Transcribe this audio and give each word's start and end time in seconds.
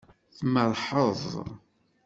Tmerrḥeḍ. 0.37 1.21